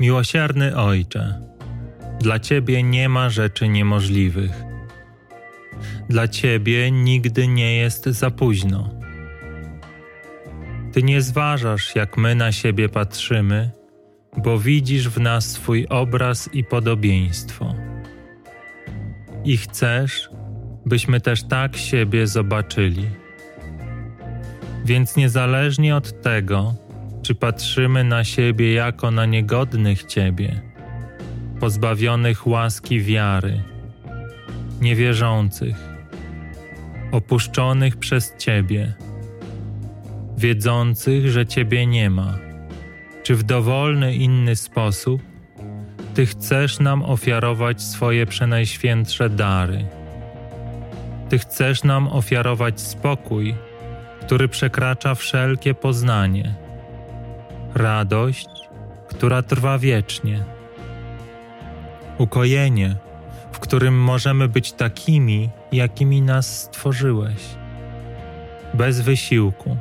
Miłosierny 0.00 0.76
Ojcze, 0.76 1.40
dla 2.20 2.38
Ciebie 2.38 2.82
nie 2.82 3.08
ma 3.08 3.30
rzeczy 3.30 3.68
niemożliwych. 3.68 4.52
Dla 6.08 6.28
Ciebie 6.28 6.90
nigdy 6.90 7.48
nie 7.48 7.76
jest 7.76 8.04
za 8.04 8.30
późno. 8.30 8.90
Ty 10.92 11.02
nie 11.02 11.22
zważasz, 11.22 11.94
jak 11.94 12.16
my 12.16 12.34
na 12.34 12.52
siebie 12.52 12.88
patrzymy, 12.88 13.70
bo 14.36 14.58
widzisz 14.58 15.08
w 15.08 15.20
nas 15.20 15.50
swój 15.50 15.86
obraz 15.86 16.54
i 16.54 16.64
podobieństwo. 16.64 17.74
I 19.44 19.56
chcesz, 19.56 20.30
byśmy 20.86 21.20
też 21.20 21.42
tak 21.42 21.76
siebie 21.76 22.26
zobaczyli. 22.26 23.06
Więc 24.84 25.16
niezależnie 25.16 25.96
od 25.96 26.22
tego, 26.22 26.74
czy 27.26 27.34
patrzymy 27.34 28.04
na 28.04 28.24
siebie 28.24 28.72
jako 28.72 29.10
na 29.10 29.26
niegodnych 29.26 30.04
Ciebie, 30.04 30.60
pozbawionych 31.60 32.46
łaski 32.46 33.00
wiary, 33.00 33.62
niewierzących, 34.80 35.76
opuszczonych 37.12 37.96
przez 37.96 38.36
Ciebie, 38.36 38.94
wiedzących, 40.38 41.30
że 41.30 41.46
Ciebie 41.46 41.86
nie 41.86 42.10
ma, 42.10 42.38
czy 43.22 43.34
w 43.34 43.42
dowolny 43.42 44.14
inny 44.14 44.56
sposób 44.56 45.22
Ty 46.14 46.26
chcesz 46.26 46.78
nam 46.78 47.02
ofiarować 47.02 47.82
swoje 47.82 48.26
przenajświętsze 48.26 49.30
dary. 49.30 49.86
Ty 51.28 51.38
chcesz 51.38 51.84
nam 51.84 52.08
ofiarować 52.08 52.80
spokój, 52.80 53.54
który 54.20 54.48
przekracza 54.48 55.14
wszelkie 55.14 55.74
poznanie, 55.74 56.65
radość, 57.76 58.48
która 59.08 59.42
trwa 59.42 59.78
wiecznie, 59.78 60.44
ukojenie, 62.18 62.96
w 63.52 63.58
którym 63.58 64.02
możemy 64.02 64.48
być 64.48 64.72
takimi, 64.72 65.50
jakimi 65.72 66.22
nas 66.22 66.62
stworzyłeś, 66.62 67.42
bez 68.74 69.00
wysiłku, 69.00 69.76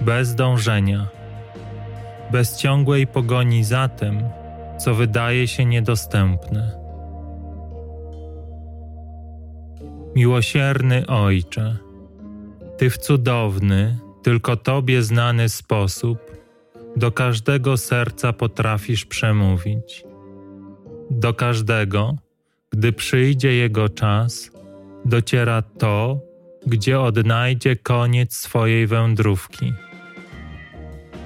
bez 0.00 0.34
dążenia, 0.34 1.06
bez 2.30 2.56
ciągłej 2.56 3.06
pogoni 3.06 3.64
za 3.64 3.88
tym, 3.88 4.22
co 4.78 4.94
wydaje 4.94 5.48
się 5.48 5.64
niedostępne. 5.64 6.72
Miłosierny 10.14 11.06
Ojcze, 11.06 11.76
Ty 12.78 12.90
w 12.90 12.98
cudowny, 12.98 13.98
tylko 14.22 14.56
Tobie 14.56 15.02
znany 15.02 15.48
sposób 15.48 16.41
do 16.96 17.12
każdego 17.12 17.76
serca 17.76 18.32
potrafisz 18.32 19.04
przemówić. 19.04 20.04
Do 21.10 21.34
każdego, 21.34 22.16
gdy 22.72 22.92
przyjdzie 22.92 23.54
jego 23.54 23.88
czas, 23.88 24.50
dociera 25.04 25.62
to, 25.62 26.20
gdzie 26.66 27.00
odnajdzie 27.00 27.76
koniec 27.76 28.36
swojej 28.36 28.86
wędrówki, 28.86 29.72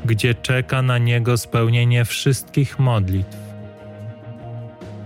gdzie 0.04 0.34
czeka 0.34 0.82
na 0.82 0.98
niego 0.98 1.36
spełnienie 1.36 2.04
wszystkich 2.04 2.78
modlitw, 2.78 3.36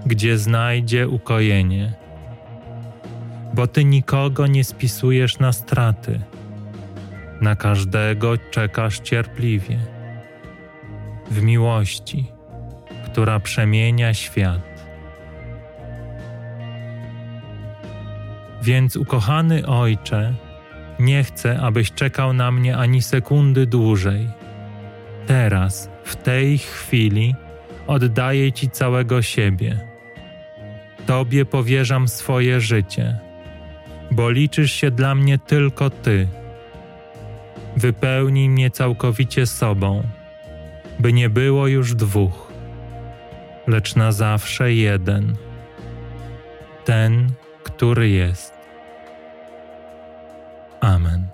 gdzie 0.06 0.38
znajdzie 0.38 1.08
ukojenie 1.08 2.00
bo 3.54 3.66
Ty 3.66 3.84
nikogo 3.84 4.46
nie 4.46 4.64
spisujesz 4.64 5.38
na 5.38 5.52
straty. 5.52 6.20
Na 7.40 7.56
każdego 7.56 8.38
czekasz 8.50 9.00
cierpliwie, 9.00 9.78
w 11.30 11.42
miłości, 11.42 12.32
która 13.04 13.40
przemienia 13.40 14.14
świat. 14.14 14.60
Więc, 18.62 18.96
ukochany 18.96 19.66
Ojcze, 19.66 20.34
nie 20.98 21.24
chcę, 21.24 21.60
abyś 21.60 21.92
czekał 21.92 22.32
na 22.32 22.50
mnie 22.50 22.76
ani 22.76 23.02
sekundy 23.02 23.66
dłużej. 23.66 24.28
Teraz, 25.26 25.90
w 26.04 26.16
tej 26.16 26.58
chwili, 26.58 27.34
oddaję 27.86 28.52
Ci 28.52 28.70
całego 28.70 29.22
siebie. 29.22 29.80
Tobie 31.06 31.44
powierzam 31.44 32.08
swoje 32.08 32.60
życie 32.60 33.30
bo 34.10 34.30
liczysz 34.30 34.72
się 34.72 34.90
dla 34.90 35.14
mnie 35.14 35.38
tylko 35.38 35.90
Ty. 35.90 36.28
Wypełnij 37.76 38.48
mnie 38.48 38.70
całkowicie 38.70 39.46
sobą, 39.46 40.02
by 41.00 41.12
nie 41.12 41.28
było 41.28 41.66
już 41.66 41.94
dwóch, 41.94 42.52
lecz 43.66 43.96
na 43.96 44.12
zawsze 44.12 44.72
jeden, 44.72 45.36
ten, 46.84 47.32
który 47.64 48.08
jest. 48.08 48.54
Amen. 50.80 51.29